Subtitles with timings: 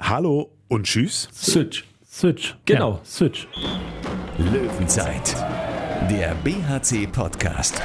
[0.00, 1.28] Hallo und tschüss.
[1.32, 1.84] Switch.
[2.10, 2.54] Switch.
[2.64, 2.94] Genau.
[2.94, 3.46] Ja, Switch.
[4.38, 5.34] Löwenzeit,
[6.10, 7.80] der BHC-Podcast.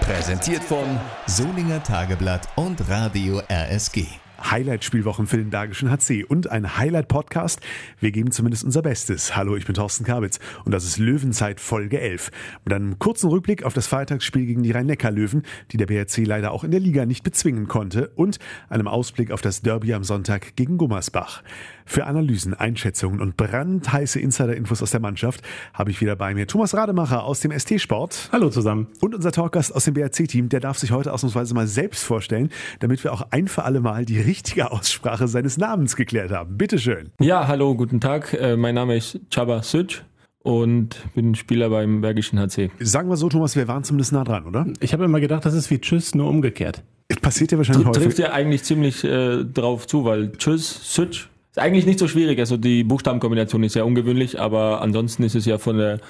[0.00, 4.06] Präsentiert von Solinger Tageblatt und Radio RSG.
[4.40, 7.60] Highlight-Spielwochen für den Bergischen HC und ein Highlight-Podcast.
[7.98, 9.36] Wir geben zumindest unser Bestes.
[9.36, 12.30] Hallo, ich bin Thorsten Kabitz und das ist Löwenzeit Folge 11.
[12.64, 16.64] Mit einem kurzen Rückblick auf das Feiertagsspiel gegen die Rhein-Neckar-Löwen, die der BRC leider auch
[16.64, 20.78] in der Liga nicht bezwingen konnte und einem Ausblick auf das Derby am Sonntag gegen
[20.78, 21.42] Gummersbach.
[21.84, 25.42] Für Analysen, Einschätzungen und brandheiße Insider-Infos aus der Mannschaft
[25.74, 28.30] habe ich wieder bei mir Thomas Rademacher aus dem ST-Sport.
[28.32, 28.88] Hallo zusammen.
[29.00, 33.02] Und unser Talkgast aus dem BRC-Team, der darf sich heute ausnahmsweise mal selbst vorstellen, damit
[33.04, 36.56] wir auch ein für alle Mal die richtige Aussprache seines Namens geklärt haben.
[36.56, 37.10] Bitteschön.
[37.20, 38.32] Ja, hallo, guten Tag.
[38.34, 40.04] Äh, mein Name ist Chaba Süc
[40.42, 42.70] und bin Spieler beim Bergischen HC.
[42.80, 44.66] Sagen wir so, Thomas, wir waren zumindest nah dran, oder?
[44.80, 46.82] Ich habe immer gedacht, das ist wie Tschüss, nur umgekehrt.
[47.22, 48.04] Passiert ja wahrscheinlich Tr häufig.
[48.04, 52.38] trifft ja eigentlich ziemlich äh, drauf zu, weil Tschüss, Süc ist eigentlich nicht so schwierig.
[52.38, 56.00] Also die Buchstabenkombination ist sehr ungewöhnlich, aber ansonsten ist es ja von der,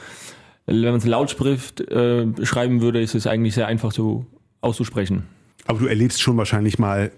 [0.66, 4.26] wenn man es laut spricht, äh, schreiben würde, ist es eigentlich sehr einfach so
[4.60, 5.24] auszusprechen.
[5.66, 7.10] Aber du erlebst schon wahrscheinlich mal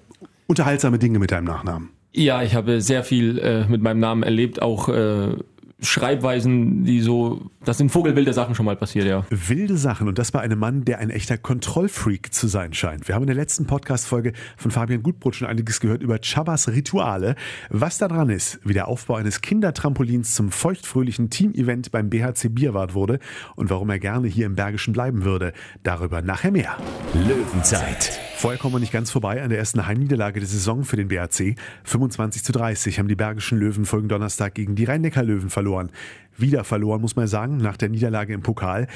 [0.46, 1.90] unterhaltsame Dinge mit deinem Nachnamen.
[2.12, 5.34] Ja, ich habe sehr viel äh, mit meinem Namen erlebt, auch äh,
[5.82, 9.26] Schreibweisen, die so, das sind vogelwilde Sachen schon mal passiert, ja.
[9.30, 13.08] Wilde Sachen und das bei einem Mann, der ein echter Kontrollfreak zu sein scheint.
[13.08, 17.34] Wir haben in der letzten Podcast-Folge von Fabian Gutbrot schon einiges gehört über Chabas Rituale.
[17.68, 22.94] Was da dran ist, wie der Aufbau eines Kindertrampolins zum feuchtfröhlichen Team-Event beim BHC Bierwart
[22.94, 23.18] wurde
[23.56, 25.52] und warum er gerne hier im Bergischen bleiben würde.
[25.82, 26.76] Darüber nachher mehr.
[27.14, 31.06] Löwenzeit, Vorher kommen wir nicht ganz vorbei an der ersten Heimniederlage der Saison für den
[31.06, 31.54] BAC.
[31.84, 35.90] 25 zu 30 haben die Bergischen Löwen folgenden Donnerstag gegen die Rhein-Neckar-Löwen verloren.
[36.36, 38.88] Wieder verloren, muss man sagen, nach der Niederlage im Pokal.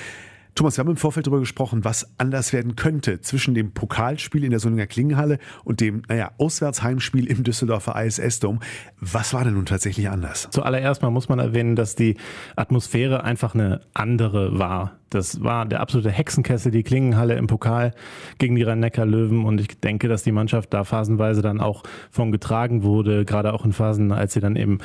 [0.56, 4.52] Thomas, wir haben im Vorfeld darüber gesprochen, was anders werden könnte zwischen dem Pokalspiel in
[4.52, 8.60] der Solinger Klingenhalle und dem, naja, Auswärtsheimspiel im Düsseldorfer ISS-Dom.
[8.98, 10.48] Was war denn nun tatsächlich anders?
[10.50, 12.16] Zuallererst mal muss man erwähnen, dass die
[12.56, 14.98] Atmosphäre einfach eine andere war.
[15.10, 17.92] Das war der absolute Hexenkessel, die Klingenhalle im Pokal
[18.38, 19.44] gegen die Rhein-Neckar-Löwen.
[19.44, 23.66] Und ich denke, dass die Mannschaft da phasenweise dann auch von getragen wurde, gerade auch
[23.66, 24.78] in Phasen, als sie dann eben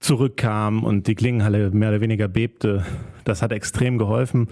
[0.00, 2.86] zurückkam und die Klingenhalle mehr oder weniger bebte.
[3.24, 4.48] Das hat extrem geholfen.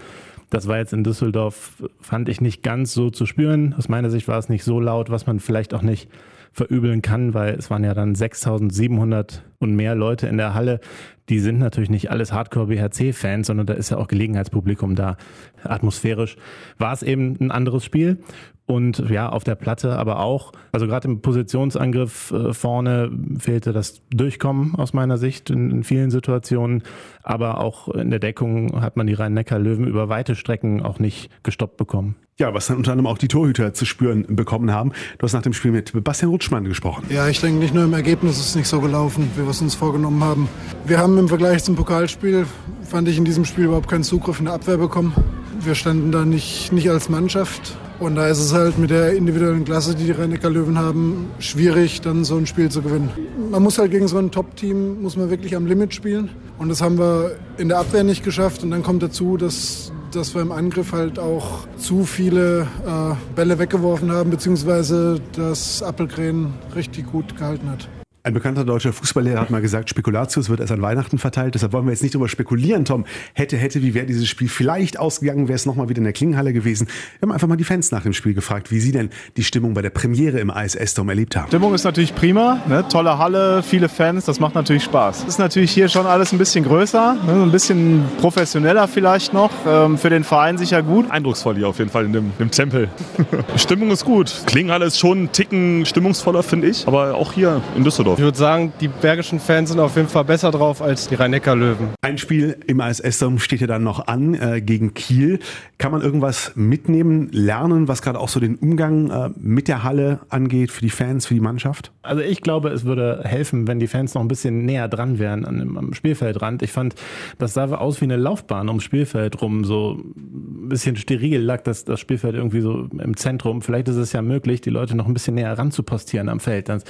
[0.53, 3.73] Das war jetzt in Düsseldorf, fand ich nicht ganz so zu spüren.
[3.75, 6.07] Aus meiner Sicht war es nicht so laut, was man vielleicht auch nicht
[6.51, 10.79] verübeln kann, weil es waren ja dann 6700 und mehr Leute in der Halle.
[11.27, 15.17] Die sind natürlich nicht alles Hardcore-BHC-Fans, sondern da ist ja auch Gelegenheitspublikum da.
[15.63, 16.35] Atmosphärisch
[16.77, 18.19] war es eben ein anderes Spiel.
[18.65, 20.53] Und ja, auf der Platte aber auch.
[20.71, 26.11] Also gerade im Positionsangriff äh, vorne fehlte das Durchkommen aus meiner Sicht in, in vielen
[26.11, 26.83] Situationen.
[27.23, 31.75] Aber auch in der Deckung hat man die Rhein-Neckar-Löwen über weite Strecken auch nicht gestoppt
[31.75, 32.15] bekommen.
[32.39, 34.91] Ja, was dann unter anderem auch die Torhüter zu spüren bekommen haben.
[35.19, 37.05] Du hast nach dem Spiel mit Bastian Rutschmann gesprochen.
[37.09, 39.61] Ja, ich denke, nicht nur im Ergebnis ist es nicht so gelaufen, wie wir es
[39.61, 40.49] uns vorgenommen haben.
[40.85, 42.47] Wir haben im Vergleich zum Pokalspiel,
[42.81, 45.13] fand ich in diesem Spiel überhaupt keinen Zugriff in der Abwehr bekommen.
[45.59, 47.77] Wir standen da nicht, nicht als Mannschaft.
[47.99, 52.01] Und da ist es halt mit der individuellen Klasse, die die rhein löwen haben, schwierig,
[52.01, 53.09] dann so ein Spiel zu gewinnen.
[53.49, 56.29] Man muss halt gegen so ein Top-Team, muss man wirklich am Limit spielen.
[56.57, 58.63] Und das haben wir in der Abwehr nicht geschafft.
[58.63, 63.57] Und dann kommt dazu, dass dass wir im Angriff halt auch zu viele äh, Bälle
[63.57, 67.89] weggeworfen haben, beziehungsweise dass Appelgren richtig gut gehalten hat.
[68.25, 71.55] Ein bekannter deutscher Fußballlehrer hat mal gesagt, Spekulatius wird erst an Weihnachten verteilt.
[71.55, 73.03] Deshalb wollen wir jetzt nicht drüber spekulieren, Tom.
[73.33, 76.53] Hätte, hätte, wie wäre dieses Spiel vielleicht ausgegangen, wäre es nochmal wieder in der Klingenhalle
[76.53, 76.87] gewesen.
[77.19, 79.73] Wir haben einfach mal die Fans nach dem Spiel gefragt, wie sie denn die Stimmung
[79.73, 81.47] bei der Premiere im ISS-Dom erlebt haben.
[81.49, 82.85] Stimmung ist natürlich prima, ne?
[82.87, 85.25] tolle Halle, viele Fans, das macht natürlich Spaß.
[85.25, 87.43] Ist natürlich hier schon alles ein bisschen größer, ne?
[87.43, 91.11] ein bisschen professioneller vielleicht noch, ähm, für den Verein sicher gut.
[91.11, 92.87] Eindrucksvoll hier auf jeden Fall in dem, im Tempel.
[93.57, 94.43] Stimmung ist gut.
[94.45, 98.12] Klingenhalle ist schon einen Ticken stimmungsvoller, finde ich, aber auch hier in Düsseldorf.
[98.13, 101.89] Ich würde sagen, die bergischen Fans sind auf jeden Fall besser drauf als die Rhein-Neckar-Löwen.
[102.01, 105.39] Ein Spiel im ISS-Dom steht ja dann noch an äh, gegen Kiel.
[105.79, 110.19] Kann man irgendwas mitnehmen, lernen, was gerade auch so den Umgang äh, mit der Halle
[110.29, 111.91] angeht, für die Fans, für die Mannschaft?
[112.03, 115.43] Also ich glaube, es würde helfen, wenn die Fans noch ein bisschen näher dran wären
[115.43, 116.61] an, am Spielfeldrand.
[116.61, 116.93] Ich fand,
[117.39, 121.83] das sah aus wie eine Laufbahn ums Spielfeld rum, so ein bisschen steril lag das,
[121.83, 123.61] das Spielfeld irgendwie so im Zentrum.
[123.63, 126.39] Vielleicht ist es ja möglich, die Leute noch ein bisschen näher ran zu postieren am
[126.39, 126.69] Feld.
[126.69, 126.83] Dann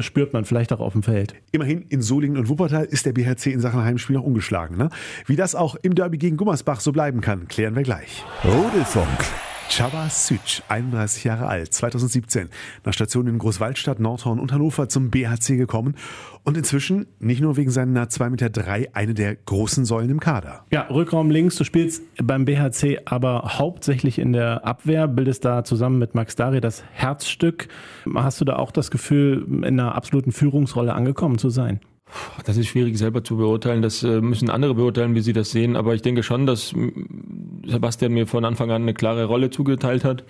[0.00, 1.34] spürt man vielleicht auch auf dem Feld.
[1.52, 4.76] Immerhin in Solingen und Wuppertal ist der BHC in Sachen Heimspiel noch ungeschlagen.
[4.76, 4.90] Ne?
[5.26, 8.24] Wie das auch im Derby gegen Gummersbach so bleiben kann, klären wir gleich.
[8.44, 9.55] Rudelfunk.
[9.68, 12.48] Chaba Süc, 31 Jahre alt, 2017,
[12.84, 15.96] nach Stationen in Großwaldstadt, Nordhorn und Hannover zum BHC gekommen
[16.44, 20.64] und inzwischen nicht nur wegen seiner 2,3 Meter drei, eine der großen Säulen im Kader.
[20.70, 25.98] Ja, Rückraum links, du spielst beim BHC aber hauptsächlich in der Abwehr, bildest da zusammen
[25.98, 27.68] mit Max Dari das Herzstück.
[28.14, 31.80] Hast du da auch das Gefühl, in einer absoluten Führungsrolle angekommen zu sein?
[32.44, 33.82] Das ist schwierig selber zu beurteilen.
[33.82, 35.76] Das äh, müssen andere beurteilen, wie sie das sehen.
[35.76, 36.72] Aber ich denke schon, dass
[37.66, 40.24] Sebastian mir von Anfang an eine klare Rolle zugeteilt hat,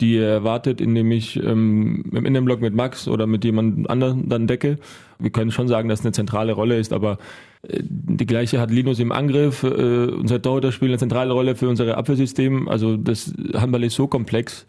[0.00, 4.48] die er erwartet, indem ich ähm, im Innenblock mit Max oder mit jemand anderem dann
[4.48, 4.78] decke.
[5.20, 7.18] Wir können schon sagen, dass es eine zentrale Rolle ist, aber
[7.62, 9.62] äh, die gleiche hat Linus im Angriff.
[9.62, 12.68] Äh, unser Torhüter spielt eine zentrale Rolle für unser Abwehrsystem.
[12.68, 14.66] Also das Handball ist so komplex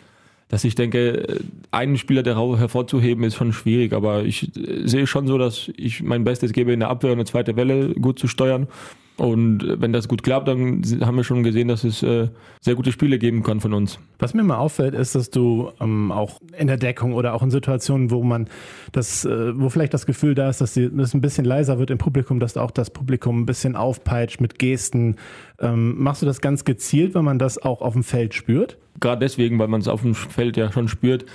[0.53, 1.39] dass ich denke,
[1.71, 6.25] einen Spieler darauf hervorzuheben ist schon schwierig, aber ich sehe schon so, dass ich mein
[6.25, 8.67] Bestes gebe, in der Abwehr eine zweite Welle gut zu steuern.
[9.15, 12.29] Und wenn das gut klappt, dann haben wir schon gesehen, dass es äh,
[12.61, 13.99] sehr gute Spiele geben kann von uns.
[14.17, 17.51] Was mir mal auffällt, ist, dass du ähm, auch in der Deckung oder auch in
[17.51, 18.47] Situationen, wo man
[18.91, 21.99] das, äh, wo vielleicht das Gefühl da ist, dass es ein bisschen leiser wird im
[21.99, 25.17] Publikum, dass auch das Publikum ein bisschen aufpeitscht mit Gesten.
[25.59, 28.77] Ähm, machst du das ganz gezielt, wenn man das auch auf dem Feld spürt?
[28.99, 31.25] Gerade deswegen, weil man es auf dem Feld ja schon spürt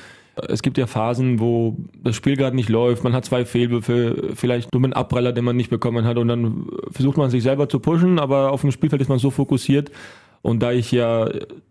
[0.49, 4.73] es gibt ja Phasen, wo das Spiel gerade nicht läuft, man hat zwei Fehlwürfe, vielleicht
[4.73, 7.81] nur einen Abpraller, den man nicht bekommen hat und dann versucht man sich selber zu
[7.81, 9.91] pushen, aber auf dem Spielfeld ist man so fokussiert.
[10.43, 11.29] Und da ich ja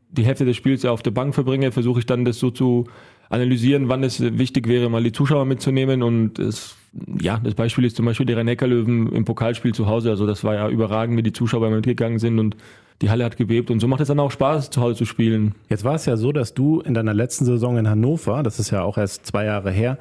[0.10, 2.86] die Hälfte des Spiels ja auf der Bank verbringe, versuche ich dann das so zu
[3.30, 6.04] analysieren, wann es wichtig wäre, mal die Zuschauer mitzunehmen.
[6.04, 6.76] Und es,
[7.20, 10.44] ja, das Beispiel ist zum Beispiel die rhein löwen im Pokalspiel zu Hause, also das
[10.44, 12.40] war ja überragend, wie die Zuschauer mitgegangen sind.
[12.40, 12.56] Und
[13.02, 15.56] die Halle hat gebebt und so macht es dann auch Spaß, zu Hause zu spielen.
[15.70, 18.72] Jetzt war es ja so, dass du in deiner letzten Saison in Hannover, das ist
[18.72, 19.98] ja auch erst zwei Jahre her,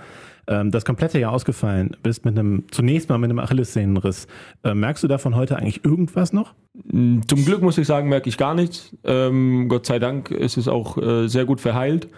[0.49, 4.27] ähm, das komplette Jahr ausgefallen bist mit einem, zunächst mal mit einem Achillessehnenriss.
[4.65, 6.55] Äh, merkst du davon heute eigentlich irgendwas noch?
[6.85, 8.97] Mm, zum Glück muss ich sagen, merke ich gar nichts.
[9.05, 12.09] Ähm, Gott sei Dank ist es auch äh, sehr gut verheilt.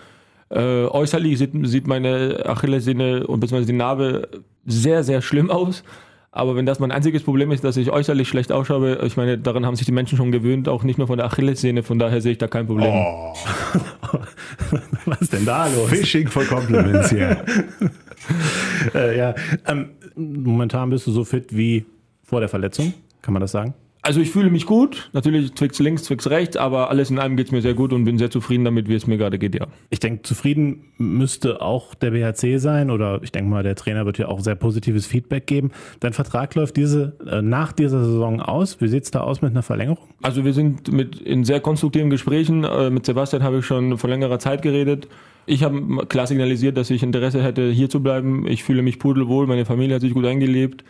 [0.50, 4.28] Äh, äußerlich sieht, sieht meine Achillessehne und beziehungsweise die Narbe
[4.64, 5.82] sehr, sehr schlimm aus.
[6.30, 9.64] Aber wenn das mein einziges Problem ist, dass ich äußerlich schlecht ausschaue, ich meine, daran
[9.64, 12.32] haben sich die Menschen schon gewöhnt, auch nicht nur von der Achillessehne, von daher sehe
[12.32, 12.92] ich da kein Problem.
[12.92, 13.34] Oh.
[15.06, 15.88] Was ist denn da los?
[15.88, 17.44] Fishing for Compliments hier.
[18.94, 19.34] äh, ja,
[19.66, 21.86] ähm, momentan bist du so fit wie
[22.22, 22.92] vor der Verletzung,
[23.22, 23.72] kann man das sagen?
[24.02, 27.46] Also ich fühle mich gut, natürlich zwicks links, zwicks rechts, aber alles in allem geht
[27.46, 29.66] es mir sehr gut und bin sehr zufrieden damit, wie es mir gerade geht, ja.
[29.90, 34.18] Ich denke, zufrieden müsste auch der BHC sein oder ich denke mal, der Trainer wird
[34.18, 35.72] ja auch sehr positives Feedback geben.
[36.00, 38.80] Dein Vertrag läuft diese, äh, nach dieser Saison aus.
[38.80, 40.08] Wie sieht es da aus mit einer Verlängerung?
[40.22, 42.64] Also wir sind mit in sehr konstruktiven Gesprächen.
[42.64, 45.08] Äh, mit Sebastian habe ich schon vor längerer Zeit geredet.
[45.44, 48.46] Ich habe klar signalisiert, dass ich Interesse hätte, hier zu bleiben.
[48.46, 50.84] Ich fühle mich pudelwohl, meine Familie hat sich gut eingelebt.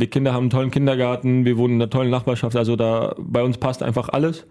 [0.00, 3.42] Die Kinder haben einen tollen Kindergarten, wir wohnen in einer tollen Nachbarschaft, also da bei
[3.42, 4.46] uns passt einfach alles.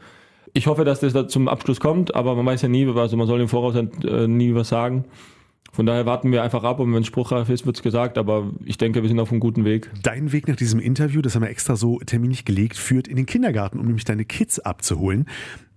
[0.54, 3.28] Ich hoffe, dass das da zum Abschluss kommt, aber man weiß ja nie, also man
[3.28, 5.06] soll im Voraus äh, nie was sagen.
[5.72, 8.52] Von daher warten wir einfach ab und wenn es spruchreif ist, wird es gesagt, aber
[8.64, 9.90] ich denke, wir sind auf einem guten Weg.
[10.04, 13.26] Dein Weg nach diesem Interview, das haben wir extra so terminlich gelegt, führt in den
[13.26, 15.26] Kindergarten, um nämlich deine Kids abzuholen.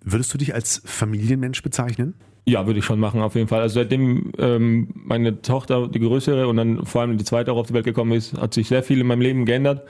[0.05, 2.13] Würdest du dich als Familienmensch bezeichnen?
[2.49, 3.61] Ja, würde ich schon machen, auf jeden Fall.
[3.61, 7.67] Also seitdem ähm, meine Tochter, die größere und dann vor allem die zweite auch auf
[7.67, 9.83] die Welt gekommen ist, hat sich sehr viel in meinem Leben geändert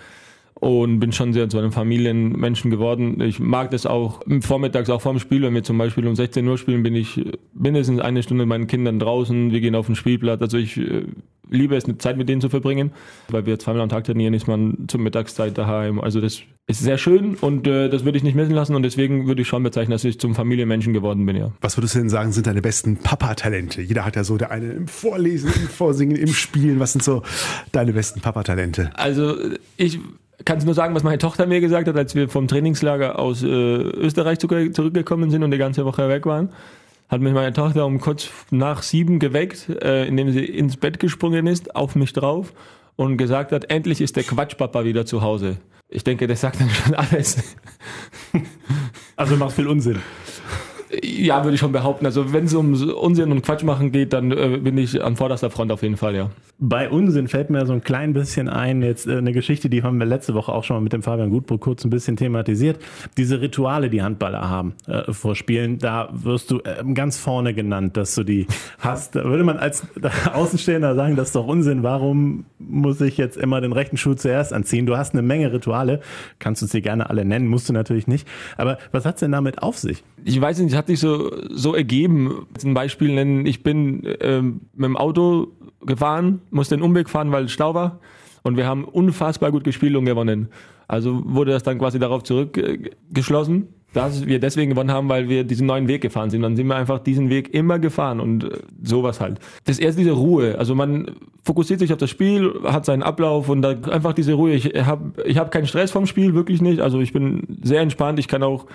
[0.60, 3.20] und bin schon sehr zu einem Familienmenschen geworden.
[3.20, 6.56] Ich mag das auch vormittags, auch vorm Spiel, wenn wir zum Beispiel um 16 Uhr
[6.56, 7.22] spielen, bin ich
[7.52, 10.40] mindestens eine Stunde mit meinen Kindern draußen, wir gehen auf den Spielplatz.
[10.40, 11.04] Also ich äh,
[11.50, 12.92] liebe es, eine Zeit mit denen zu verbringen,
[13.28, 16.00] weil wir zweimal am Tag trainieren, ist man zur Mittagszeit daheim.
[16.00, 19.26] Also das ist sehr schön und äh, das würde ich nicht missen lassen und deswegen
[19.26, 21.52] würde ich schon bezeichnen, dass ich zum Familienmenschen geworden bin, ja.
[21.60, 23.82] Was würdest du denn sagen, sind deine besten Papa-Talente?
[23.82, 26.80] Jeder hat ja so der eine im Vorlesen, im Vorsingen, im Spielen.
[26.80, 27.22] Was sind so
[27.72, 28.90] deine besten Papa-Talente?
[28.94, 29.36] Also
[29.76, 30.00] ich
[30.44, 33.46] kann nur sagen, was meine Tochter mir gesagt hat, als wir vom Trainingslager aus äh,
[33.46, 36.50] Österreich zurückgekommen sind und die ganze Woche weg waren.
[37.08, 41.46] Hat mich meine Tochter um kurz nach sieben geweckt, äh, indem sie ins Bett gesprungen
[41.46, 42.52] ist, auf mich drauf
[42.96, 45.58] und gesagt hat, endlich ist der Quatschpapa wieder zu Hause.
[45.88, 47.56] Ich denke, das sagt dann schon alles.
[49.14, 50.00] Also macht viel Unsinn.
[51.02, 52.06] Ja, würde ich schon behaupten.
[52.06, 55.50] Also wenn es um Unsinn und Quatsch machen geht, dann äh, bin ich an vorderster
[55.50, 56.30] Front auf jeden Fall, ja.
[56.58, 59.98] Bei Unsinn fällt mir so ein klein bisschen ein, jetzt äh, eine Geschichte, die haben
[59.98, 62.78] wir letzte Woche auch schon mal mit dem Fabian Gutbrück kurz ein bisschen thematisiert.
[63.16, 67.96] Diese Rituale, die Handballer haben äh, vor Spielen, da wirst du äh, ganz vorne genannt,
[67.96, 68.46] dass du die
[68.78, 69.16] hast.
[69.16, 69.86] Da würde man als
[70.32, 71.82] Außenstehender sagen, das ist doch Unsinn.
[71.82, 74.86] Warum muss ich jetzt immer den rechten Schuh zuerst anziehen?
[74.86, 76.00] Du hast eine Menge Rituale,
[76.38, 78.26] kannst du sie gerne alle nennen, musst du natürlich nicht.
[78.56, 80.04] Aber was hat's denn damit auf sich?
[80.28, 82.48] Ich weiß nicht, hat sich so, so ergeben.
[82.64, 85.52] Ein Beispiel nennen, ich bin ähm, mit dem Auto
[85.82, 88.00] gefahren, musste den Umweg fahren, weil es Stau war.
[88.42, 90.48] Und wir haben unfassbar gut gespielt und gewonnen.
[90.88, 93.68] Also wurde das dann quasi darauf zurückgeschlossen.
[93.92, 96.42] dass wir deswegen gewonnen haben, weil wir diesen neuen Weg gefahren sind.
[96.42, 99.38] Dann sind wir einfach diesen Weg immer gefahren und äh, sowas halt.
[99.64, 100.58] Das ist erst diese Ruhe.
[100.58, 101.12] Also man
[101.44, 104.54] fokussiert sich auf das Spiel, hat seinen Ablauf und einfach diese Ruhe.
[104.54, 106.80] Ich habe ich hab keinen Stress vom Spiel, wirklich nicht.
[106.80, 108.18] Also ich bin sehr entspannt.
[108.18, 108.66] Ich kann auch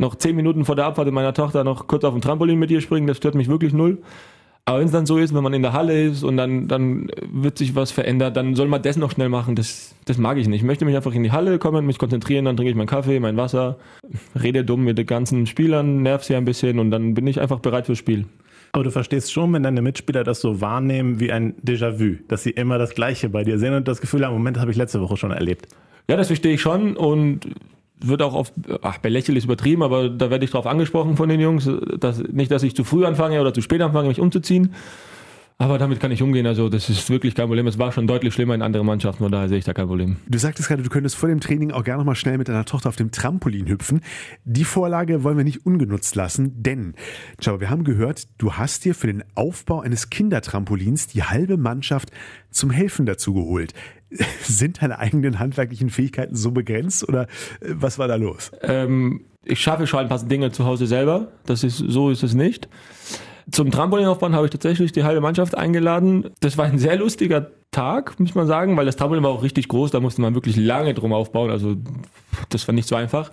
[0.00, 2.80] noch zehn Minuten vor der Abfahrt meiner Tochter noch kurz auf dem Trampolin mit ihr
[2.80, 3.06] springen.
[3.06, 3.98] Das stört mich wirklich null.
[4.64, 7.10] Aber wenn es dann so ist, wenn man in der Halle ist und dann, dann
[7.30, 9.56] wird sich was verändert, dann soll man das noch schnell machen.
[9.56, 10.60] Das, das mag ich nicht.
[10.60, 13.20] Ich möchte mich einfach in die Halle kommen, mich konzentrieren, dann trinke ich meinen Kaffee,
[13.20, 13.78] mein Wasser,
[14.40, 17.60] rede dumm mit den ganzen Spielern, nerv sie ein bisschen und dann bin ich einfach
[17.60, 18.26] bereit fürs Spiel.
[18.72, 22.50] Aber du verstehst schon, wenn deine Mitspieler das so wahrnehmen wie ein Déjà-vu, dass sie
[22.50, 25.00] immer das Gleiche bei dir sehen und das Gefühl haben, Moment, das habe ich letzte
[25.00, 25.66] Woche schon erlebt.
[26.08, 27.48] Ja, das verstehe ich schon und
[28.02, 31.40] wird auch oft, ach, belächelt ist übertrieben, aber da werde ich drauf angesprochen von den
[31.40, 34.74] Jungs, dass, nicht, dass ich zu früh anfange oder zu spät anfange, mich umzuziehen.
[35.60, 37.66] Aber damit kann ich umgehen, also das ist wirklich kein Problem.
[37.66, 40.16] Es war schon deutlich schlimmer in anderen Mannschaften, von daher sehe ich da kein Problem.
[40.26, 42.64] Du sagtest gerade, du könntest vor dem Training auch gerne noch mal schnell mit deiner
[42.64, 44.00] Tochter auf dem Trampolin hüpfen.
[44.46, 46.94] Die Vorlage wollen wir nicht ungenutzt lassen, denn,
[47.40, 52.10] schau, wir haben gehört, du hast dir für den Aufbau eines Kindertrampolins die halbe Mannschaft
[52.50, 53.74] zum Helfen dazu geholt.
[54.42, 57.22] Sind deine eigenen handwerklichen Fähigkeiten so begrenzt oder
[57.60, 58.50] äh, was war da los?
[58.62, 61.28] Ähm, ich schaffe schon ein paar Dinge zu Hause selber.
[61.46, 62.68] Das ist, so ist es nicht.
[63.50, 66.30] Zum Trampolinaufbauen habe ich tatsächlich die halbe Mannschaft eingeladen.
[66.40, 69.68] Das war ein sehr lustiger Tag, muss man sagen, weil das Trampolin war auch richtig
[69.68, 69.90] groß.
[69.90, 71.50] Da musste man wirklich lange drum aufbauen.
[71.50, 71.76] Also
[72.50, 73.32] das war nicht so einfach.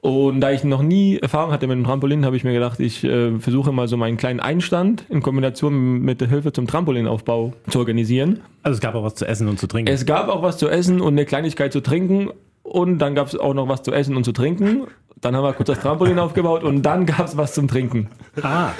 [0.00, 3.04] Und da ich noch nie Erfahrung hatte mit dem Trampolin, habe ich mir gedacht, ich
[3.04, 7.78] äh, versuche mal so meinen kleinen Einstand in Kombination mit der Hilfe zum Trampolinaufbau zu
[7.78, 8.40] organisieren.
[8.62, 9.92] Also es gab auch was zu essen und zu trinken.
[9.92, 12.30] Es gab auch was zu essen und eine Kleinigkeit zu trinken.
[12.62, 14.86] Und dann gab es auch noch was zu essen und zu trinken.
[15.20, 18.08] Dann haben wir kurz das Trampolin aufgebaut und dann gab es was zum Trinken.
[18.42, 18.70] Ah,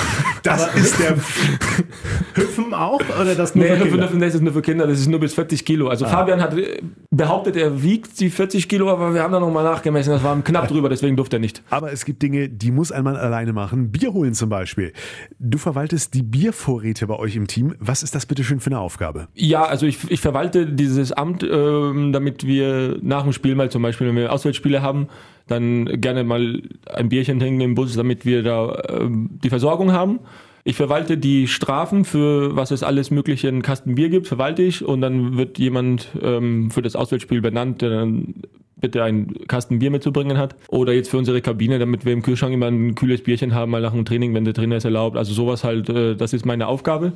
[0.42, 1.16] Das Aber- ist der.
[2.34, 4.04] Hüpfen auch oder das nur Nee, für Hüpfen, Kinder?
[4.06, 5.88] Hüpfen, das ist nur für Kinder, das ist nur bis 40 Kilo.
[5.88, 6.80] Also Fabian hat äh,
[7.10, 10.68] behauptet, er wiegt die 40 Kilo, aber wir haben da nochmal nachgemessen, das war knapp
[10.68, 11.62] drüber, deswegen durfte er nicht.
[11.70, 13.90] Aber es gibt Dinge, die muss ein Mann alleine machen.
[13.90, 14.92] Bier holen zum Beispiel.
[15.38, 17.74] Du verwaltest die Biervorräte bei euch im Team.
[17.80, 19.28] Was ist das bitte schön für eine Aufgabe?
[19.34, 23.82] Ja, also ich, ich verwalte dieses Amt, ähm, damit wir nach dem Spiel mal zum
[23.82, 25.08] Beispiel, wenn wir Auswärtsspiele haben,
[25.50, 30.20] dann gerne mal ein Bierchen trinken im Bus, damit wir da ähm, die Versorgung haben.
[30.62, 34.84] Ich verwalte die Strafen für was es alles mögliche in Kasten Bier gibt, verwalte ich
[34.84, 38.34] und dann wird jemand ähm, für das Auswärtsspiel benannt, der dann
[38.76, 40.56] bitte einen Kasten Bier mitzubringen hat.
[40.68, 43.82] Oder jetzt für unsere Kabine, damit wir im Kühlschrank immer ein kühles Bierchen haben, mal
[43.82, 45.16] nach dem Training, wenn der Trainer es erlaubt.
[45.16, 47.12] Also sowas halt, äh, das ist meine Aufgabe.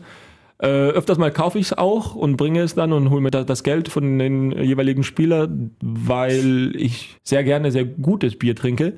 [0.58, 3.42] Äh, öfters mal kaufe ich es auch und bringe es dann und hole mir da,
[3.42, 8.94] das Geld von den jeweiligen Spielern, weil ich sehr gerne sehr gutes Bier trinke.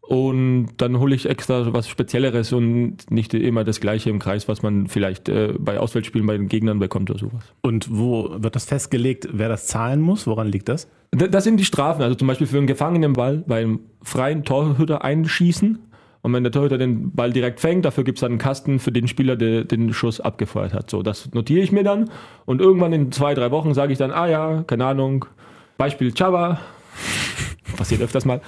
[0.00, 4.62] Und dann hole ich extra was Spezielleres und nicht immer das gleiche im Kreis, was
[4.62, 7.44] man vielleicht äh, bei Auswärtsspielen bei den Gegnern bekommt oder sowas.
[7.62, 10.26] Und wo wird das festgelegt, wer das zahlen muss?
[10.26, 10.88] Woran liegt das?
[11.12, 15.78] Das sind die Strafen, also zum Beispiel für einen gefangenen Ball beim freien Torhüter einschießen.
[16.22, 18.92] Und wenn der Torhüter den Ball direkt fängt, dafür gibt es dann einen Kasten für
[18.92, 20.88] den Spieler, der den Schuss abgefeuert hat.
[20.88, 22.10] So, das notiere ich mir dann.
[22.46, 25.24] Und irgendwann in zwei, drei Wochen sage ich dann, ah ja, keine Ahnung,
[25.78, 26.60] Beispiel Chaba,
[27.76, 28.40] passiert öfters mal.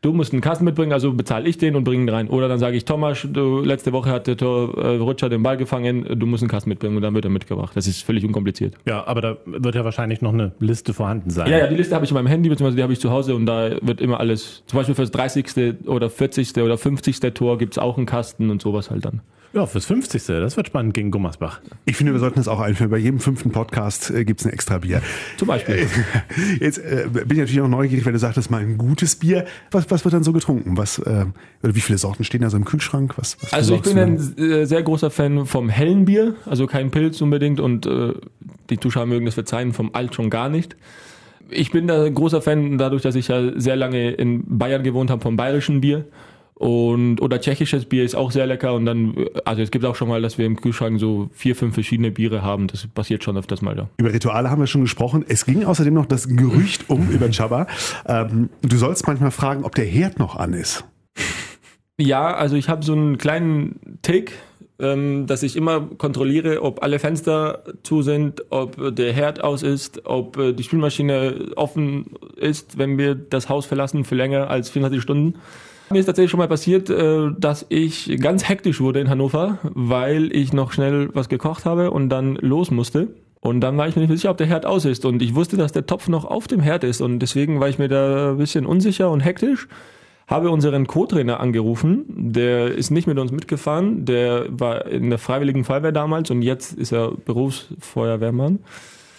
[0.00, 2.28] Du musst einen Kasten mitbringen, also bezahle ich den und bringe ihn rein.
[2.28, 6.26] Oder dann sage ich, Thomas, du, letzte Woche hat der Torrutscher den Ball gefangen, du
[6.26, 7.76] musst einen Kasten mitbringen und dann wird er mitgebracht.
[7.76, 8.74] Das ist völlig unkompliziert.
[8.86, 11.50] Ja, aber da wird ja wahrscheinlich noch eine Liste vorhanden sein.
[11.50, 13.34] Ja, ja, die Liste habe ich in meinem Handy, beziehungsweise die habe ich zu Hause
[13.34, 15.86] und da wird immer alles, zum Beispiel fürs 30.
[15.86, 16.56] oder 40.
[16.58, 17.20] oder 50.
[17.34, 19.20] Tor gibt es auch einen Kasten und sowas halt dann.
[19.54, 20.24] Ja, fürs 50.
[20.26, 21.60] Das wird spannend gegen Gummersbach.
[21.84, 22.90] Ich finde, wir sollten das auch einführen.
[22.90, 25.02] Bei jedem fünften Podcast äh, gibt es ein extra Bier.
[25.36, 25.86] Zum Beispiel.
[26.60, 29.44] Jetzt äh, bin ich natürlich auch neugierig, wenn du sagtest, mal ein gutes Bier.
[29.70, 30.78] Was, was wird dann so getrunken?
[30.78, 31.26] Was, äh,
[31.62, 33.18] oder wie viele Sorten stehen da so im Kühlschrank?
[33.18, 34.02] Was, was Also ich bin du?
[34.02, 38.14] ein äh, sehr großer Fan vom hellen Bier, also kein Pilz unbedingt und äh,
[38.70, 40.76] die Zuschauer mögen das verzeihen, vom Alt schon gar nicht.
[41.50, 45.10] Ich bin da ein großer Fan, dadurch, dass ich ja sehr lange in Bayern gewohnt
[45.10, 46.06] habe, vom bayerischen Bier.
[46.54, 48.74] Und, oder tschechisches Bier ist auch sehr lecker.
[48.74, 51.74] Und dann, also es gibt auch schon mal, dass wir im Kühlschrank so vier, fünf
[51.74, 52.68] verschiedene Biere haben.
[52.68, 53.88] Das passiert schon öfters mal da.
[53.96, 55.24] Über Rituale haben wir schon gesprochen.
[55.26, 57.66] Es ging außerdem noch das Gerücht um über Chaba.
[58.06, 60.84] Ähm, du sollst manchmal fragen, ob der Herd noch an ist.
[61.98, 64.32] Ja, also ich habe so einen kleinen Tick,
[64.78, 70.06] ähm, dass ich immer kontrolliere, ob alle Fenster zu sind, ob der Herd aus ist,
[70.06, 72.06] ob äh, die Spülmaschine offen
[72.36, 75.34] ist, wenn wir das Haus verlassen für länger als 24 Stunden.
[75.92, 80.34] Mir ist tatsächlich schon mal passiert, äh, dass ich ganz hektisch wurde in Hannover, weil
[80.34, 83.08] ich noch schnell was gekocht habe und dann los musste.
[83.40, 85.04] Und dann war ich mir nicht sicher, ob der Herd aus ist.
[85.04, 87.00] Und ich wusste, dass der Topf noch auf dem Herd ist.
[87.00, 89.68] Und deswegen war ich mir da ein bisschen unsicher und hektisch
[90.32, 92.04] habe unseren Co-Trainer angerufen.
[92.08, 94.04] Der ist nicht mit uns mitgefahren.
[94.04, 98.60] Der war in der Freiwilligen Feuerwehr damals und jetzt ist er Berufsfeuerwehrmann.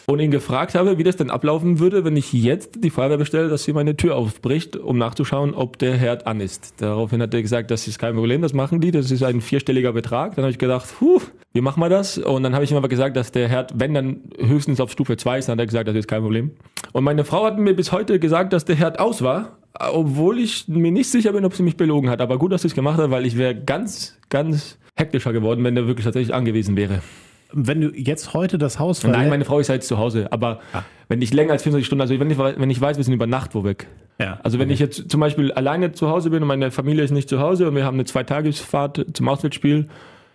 [0.06, 3.50] Und ihn gefragt habe, wie das denn ablaufen würde, wenn ich jetzt die Feuerwehr bestelle,
[3.50, 6.82] dass sie meine Tür aufbricht, um nachzuschauen, ob der Herd an ist.
[6.82, 9.94] Daraufhin hat er gesagt, das ist kein Problem, das machen die, das ist ein vierstelliger
[9.94, 10.36] Betrag.
[10.36, 11.20] Dann habe ich gedacht, puh,
[11.54, 12.18] wie machen wir das?
[12.18, 15.18] Und dann habe ich ihm aber gesagt, dass der Herd, wenn dann höchstens auf Stufe
[15.18, 16.52] 2 ist, dann hat er gesagt, das ist kein Problem.
[16.92, 20.68] Und meine Frau hat mir bis heute gesagt, dass der Herd aus war, obwohl ich
[20.68, 22.22] mir nicht sicher bin, ob sie mich belogen hat.
[22.22, 25.76] Aber gut, dass sie es gemacht hat, weil ich wäre ganz, ganz hektischer geworden, wenn
[25.76, 27.02] der wirklich tatsächlich angewiesen wäre.
[27.54, 30.28] Wenn du jetzt heute das Haus Nein, meine Frau ist jetzt zu Hause.
[30.32, 30.60] Aber
[31.08, 33.28] wenn ich länger als 24 Stunden, also wenn ich, wenn ich weiß, wir sind über
[33.28, 33.88] Nacht wo weg.
[34.20, 37.12] Ja, Also wenn ich jetzt zum Beispiel alleine zu Hause bin und meine Familie ist
[37.12, 39.88] nicht zu Hause und wir haben eine Zweitagesfahrt zum Auswärtsspiel,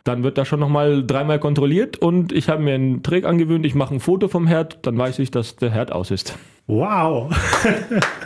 [0.04, 3.74] dann wird da schon nochmal dreimal kontrolliert und ich habe mir einen Trick angewöhnt, ich
[3.74, 6.36] mache ein Foto vom Herd, dann weiß ich, dass der Herd aus ist.
[6.66, 7.30] Wow.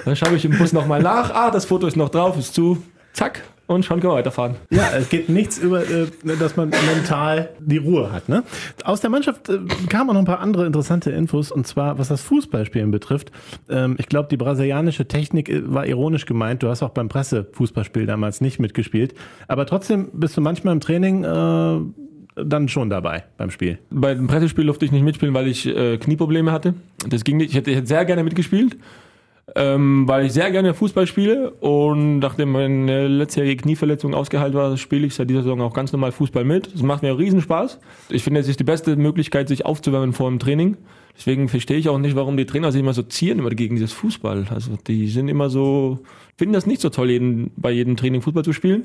[0.05, 2.83] Dann schaue ich im Bus nochmal nach, ah, das Foto ist noch drauf, ist zu,
[3.13, 4.57] zack, und schon können wir weiterfahren.
[4.71, 6.07] Ja, es geht nichts über, äh,
[6.39, 8.29] dass man mental die Ruhe hat.
[8.29, 8.43] Ne?
[8.85, 12.09] Aus der Mannschaft äh, kamen auch noch ein paar andere interessante Infos, und zwar was
[12.09, 13.31] das Fußballspielen betrifft.
[13.69, 16.63] Ähm, ich glaube, die brasilianische Technik äh, war ironisch gemeint.
[16.63, 19.15] Du hast auch beim Pressefußballspiel damals nicht mitgespielt.
[19.49, 21.81] Aber trotzdem bist du manchmal im Training äh,
[22.35, 23.79] dann schon dabei beim Spiel.
[23.91, 26.75] Bei dem Pressespiel durfte ich nicht mitspielen, weil ich äh, Knieprobleme hatte.
[27.09, 27.51] Das ging nicht.
[27.51, 28.77] Ich hätte, ich hätte sehr gerne mitgespielt,
[29.57, 31.51] ähm, weil ich sehr gerne Fußball spiele.
[31.53, 36.13] Und nachdem meine letztjährige Knieverletzung ausgeheilt war, spiele ich seit dieser Saison auch ganz normal
[36.13, 36.73] Fußball mit.
[36.73, 37.79] Das macht mir riesen Spaß.
[38.11, 40.77] Ich finde, es ist die beste Möglichkeit, sich aufzuwärmen vor dem Training.
[41.17, 43.93] Deswegen verstehe ich auch nicht, warum die Trainer sich immer so zieren immer gegen dieses
[43.93, 44.47] Fußball.
[44.51, 45.99] Also die sind immer so,
[46.37, 48.85] finden das nicht so toll, jeden, bei jedem Training Fußball zu spielen.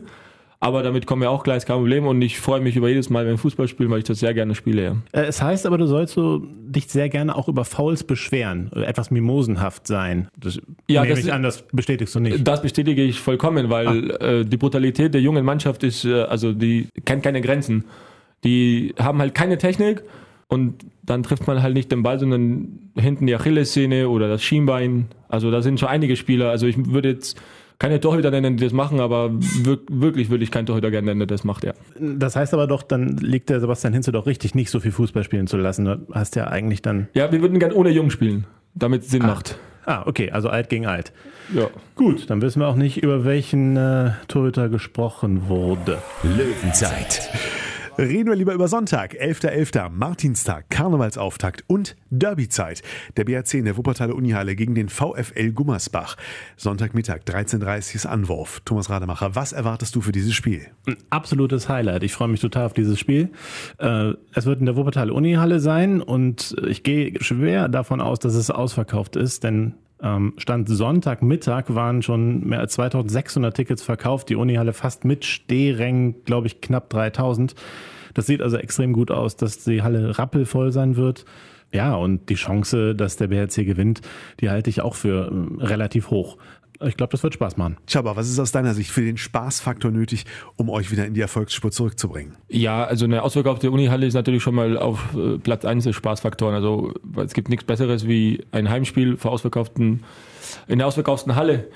[0.60, 2.08] Aber damit kommen wir auch gleich, kein Problem.
[2.08, 4.34] Und ich freue mich über jedes Mal, wenn wir Fußball spielen, weil ich das sehr
[4.34, 4.84] gerne spiele.
[4.84, 4.96] Ja.
[5.22, 8.88] Äh, Es heißt aber, du sollst so dich sehr gerne auch über Fouls beschweren, oder
[8.88, 10.30] etwas mimosenhaft sein.
[10.40, 12.48] Das Ja, nehme das- ich an, das bestätigst du nicht.
[12.48, 16.88] Das bestätige ich vollkommen, weil äh, die Brutalität der jungen Mannschaft ist, äh, also die
[17.06, 17.86] kennt keine Grenzen.
[18.44, 20.04] Die haben halt keine Technik
[20.48, 25.06] und dann trifft man halt nicht den Ball, sondern hinten die Achillessehne oder das Schienbein.
[25.30, 26.50] Also da sind schon einige Spieler.
[26.50, 27.40] Also ich würde jetzt
[27.80, 31.20] keine Torhüter nennen, die das machen, aber wir wirklich würde ich keinen Torhüter gerne nennen,
[31.20, 31.74] der das macht, ja.
[32.00, 35.24] Das heißt aber doch, dann liegt der Sebastian Hinze doch richtig, nicht so viel Fußball
[35.24, 35.86] spielen zu lassen.
[35.86, 37.08] Du hast ja eigentlich dann.
[37.14, 39.60] Ja, wir würden gerne ohne Jung spielen, damit es Sinn macht.
[39.86, 41.14] Ah, okay, also alt gegen alt.
[41.54, 41.70] Ja.
[41.96, 46.00] Gut, dann wissen wir auch nicht, über welchen äh, Torhüter gesprochen wurde.
[46.24, 47.30] Löwenzeit.
[47.98, 52.84] Reden wir lieber über Sonntag, 11.11., Martinstag, Karnevalsauftakt und Derbyzeit.
[53.18, 56.16] Der BRC in der Wuppertaler Unihalle gegen den VfL Gummersbach.
[56.58, 58.62] Sonntagmittag, 13.30 ist Anwurf.
[58.66, 60.68] Thomas Rademacher, was erwartest du für dieses Spiel?
[60.86, 62.04] Ein absolutes Highlight.
[62.04, 63.32] Ich freue mich total auf dieses Spiel.
[63.80, 68.36] Äh, es wird in der Wuppertal Unihalle sein und ich gehe schwer davon aus, dass
[68.36, 74.30] es ausverkauft ist, denn Stand Sonntagmittag waren schon mehr als 2600 Tickets verkauft.
[74.30, 77.56] Die Unihalle fast mit Stehrängen, glaube ich, knapp 3000.
[78.14, 81.26] Das sieht also extrem gut aus, dass die Halle rappelvoll sein wird.
[81.74, 84.02] Ja, und die Chance, dass der BRC gewinnt,
[84.40, 86.38] die halte ich auch für ähm, relativ hoch.
[86.86, 87.78] Ich glaube, das wird Spaß machen.
[87.88, 91.22] Chaba, was ist aus deiner Sicht für den Spaßfaktor nötig, um euch wieder in die
[91.22, 92.36] Erfolgsspur zurückzubringen?
[92.50, 96.54] Ja, also eine ausverkaufte Unihalle ist natürlich schon mal auf äh, Platz 1 des Spaßfaktoren.
[96.56, 100.04] Also es gibt nichts Besseres wie ein Heimspiel vor ausverkauften,
[100.68, 101.68] in der ausverkauften Halle.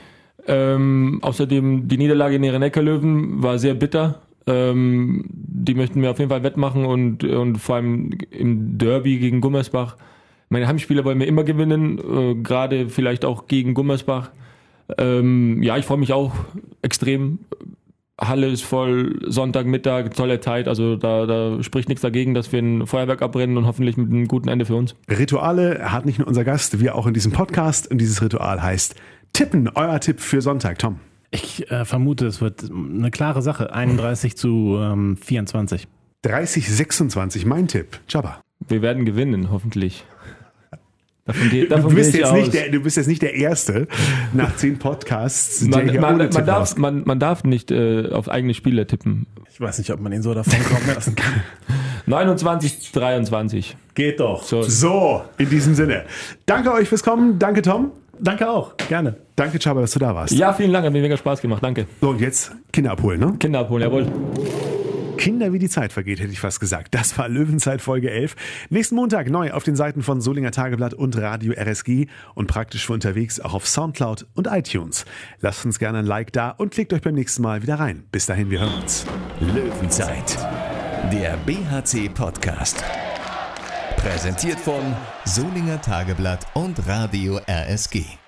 [0.48, 4.22] Ähm, außerdem die Niederlage in den Neckarlöwen war sehr bitter.
[4.48, 9.42] Ähm, die möchten wir auf jeden Fall wettmachen und, und vor allem im Derby gegen
[9.42, 9.98] Gummersbach.
[10.50, 14.32] Meine Heimspiele wollen wir immer gewinnen, äh, gerade vielleicht auch gegen Gummersbach.
[14.98, 16.34] Ähm, ja, ich freue mich auch
[16.82, 17.40] extrem.
[18.20, 20.68] Halle ist voll, Sonntagmittag, tolle Zeit.
[20.68, 24.28] Also da, da spricht nichts dagegen, dass wir ein Feuerwerk abbrennen und hoffentlich mit einem
[24.28, 24.96] guten Ende für uns.
[25.10, 27.90] Rituale hat nicht nur unser Gast, wir auch in diesem Podcast.
[27.90, 28.96] Und dieses Ritual heißt
[29.34, 29.70] Tippen.
[29.74, 31.00] Euer Tipp für Sonntag, Tom.
[31.32, 33.74] Ich äh, vermute, es wird eine klare Sache.
[33.74, 35.88] 31 zu ähm, 24.
[36.24, 38.00] 30, 26, mein Tipp.
[38.08, 38.42] Chaba.
[38.68, 40.06] Wir werden gewinnen, hoffentlich.
[41.26, 42.34] Davon davon Du bist, jetzt aus.
[42.40, 43.88] nicht der, du bist jetzt nicht der Erste
[44.34, 48.10] nach zehn Podcasts, der man, hier man, ohne man, darf, man, man darf nicht äh,
[48.12, 49.28] auf eigene Spiele tippen.
[49.52, 51.44] Ich weiß nicht, ob man ihn so davon kommen lassen kann.
[52.08, 53.78] 29, 23.
[53.94, 54.44] Geht doch.
[54.44, 54.64] So.
[54.64, 56.06] So, in diesem Sinne.
[56.48, 57.38] Danke euch fürs Kommen.
[57.38, 57.92] Danke, Tom.
[58.20, 58.76] Danke auch.
[58.90, 59.16] Gerne.
[59.36, 60.34] Danke, Chaba, dass du da warst.
[60.34, 61.64] Ja, vielen Dank, hat mir mega Spaß gemacht.
[61.64, 61.88] Danke.
[62.02, 63.36] So, und jetzt Kinder abholen, ne?
[63.40, 64.08] Kinder abholen, jawohl.
[65.22, 66.96] Kinder, wie die Zeit vergeht, hätte ich fast gesagt.
[66.96, 68.36] Das war Löwenzeit Folge 11.
[68.72, 72.94] Nächsten Montag neu auf den Seiten von Solinger Tageblatt und Radio RSG und praktisch für
[72.94, 75.06] unterwegs auch auf Soundcloud und iTunes.
[75.40, 78.06] Lasst uns gerne ein Like da und klickt euch beim nächsten Mal wieder rein.
[78.12, 79.06] Bis dahin, wir hören uns.
[79.40, 80.40] Löwenzeit.
[81.14, 82.84] Der BHC Podcast.
[83.98, 84.82] Präsentiert von
[85.26, 88.21] Solinger Tageblatt und Radio RSG.